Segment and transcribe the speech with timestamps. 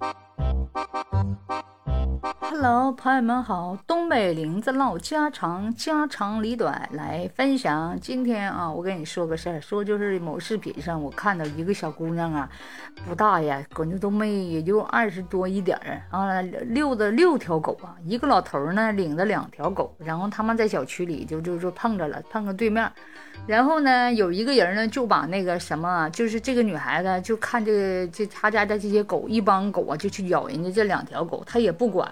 [0.00, 0.21] Thank you.
[2.64, 7.98] Hello，朋友们好，东北玲子唠家常，家长里短来分享。
[8.00, 12.48] 今天啊，我跟你说个事儿，说就是某视频上我看到一个小姑娘啊，
[13.04, 22.88] 不大呀，可能都没也就二十多一点儿啊，遛着六条狗啊，一个老头呢领着两条狗，然后他们在小区里就就就碰着了，碰个对面，
[23.44, 32.08] 然后呢有一个人呢就把那个什么，就是这个女孩子就看这个这他家的这些狗，一帮狗啊就去咬人家这两条狗，他也不管。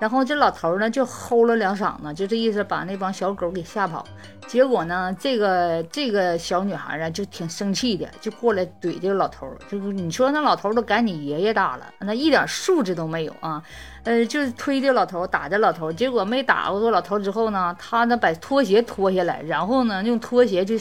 [0.00, 4.04] 然后这老头呢就吼了两嗓子，就这意思，把那帮小狗给吓跑。
[4.46, 9.46] 结果呢，这个这个小女孩啊就挺生气的，就过来怼这个老头。
[9.68, 13.62] 就是你说那老头都赶你爷爷大了，那一点素质都没有啊！
[14.02, 15.92] 呃，就是推这老头，打这老头。
[15.92, 20.80] 结果没打过这老头之后呢，他呢把拖鞋脱下来，然后呢用拖鞋去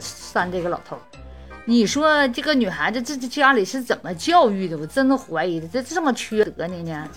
[0.00, 0.98] 扇这个老头。
[1.66, 4.78] 你说这个女孩子这这家里是怎么教育的？
[4.78, 7.08] 我真的怀疑的，这这么缺德呢呢？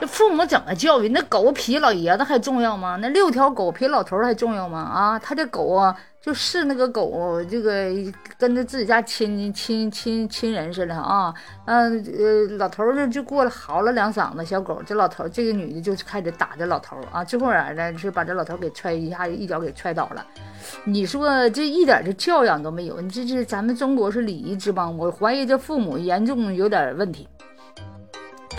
[0.00, 1.08] 这父母怎么教育？
[1.08, 2.96] 那狗比老爷子还重要吗？
[3.02, 4.78] 那六条狗比老头还重要吗？
[4.78, 7.90] 啊，他这狗啊，就是那个狗，这个
[8.38, 11.34] 跟着自己家亲亲亲亲人似的啊。
[11.64, 20.24] 嗯呃，老头呢就过来嚎了两嗓子，小狗这老头这个女的就开始打这老头啊，最后来呢是把这老头给踹一下，一脚给踹倒了。
[20.84, 27.26] 你说这一点这教养都没有，你这这咱们中国是礼仪之邦，我怀疑这父母严重有点问题。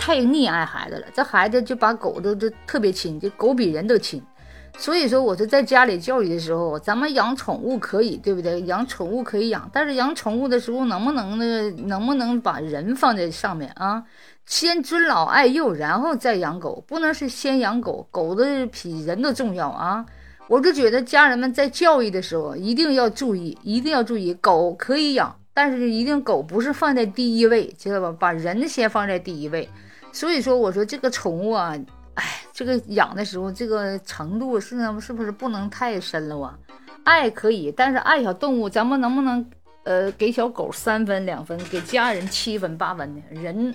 [0.00, 4.20] 太溺爱孩子了，这孩子就把狗都都特别亲，这狗比人都亲。
[4.78, 8.62] 所以说，我说在家里教育的时候，咱们养宠物可以，对不对？
[8.62, 11.70] 养宠物可以养，但是养宠物的时候，能不能呢？
[11.86, 14.02] 能不能把人放在上面啊？
[14.46, 20.06] 先尊老爱幼，然后再养狗，不能是先养狗，狗的比人都重要啊！
[20.48, 28.16] 我就觉得家人们在教育的时候一定要注意，一定要注意，狗可以养，但是一定狗不是放在第一位，知道吧？
[28.18, 29.68] 把人先放在第一位。
[30.12, 31.74] 所以说，我说这个宠物啊，
[32.14, 36.58] 哎，这个养的时候，这个程度是是不是不能太深了啊？
[37.04, 39.50] 爱可以，但是爱小动物，咱们能不能
[39.84, 43.22] 呃给小狗三分两分，给家人七分八分呢？
[43.30, 43.74] 人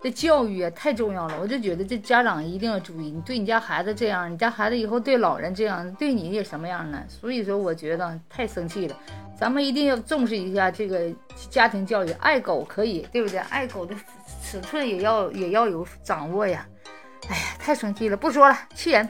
[0.00, 7.02] 的教育啊太重要了，我就觉得这家长一定要注意，你对你家孩子这样，你家孩子以后对老人这样，对你也什么样呢？
[7.08, 8.96] 所以说，我觉得太生气了，
[9.38, 11.12] 咱们一定要重视一下这个
[11.50, 13.38] 家庭教育，爱狗可以，对不对？
[13.38, 13.94] 爱狗的。
[14.52, 16.66] 尺寸也要也要有掌握呀！
[17.30, 19.08] 哎呀，太生气了，不说了，气人。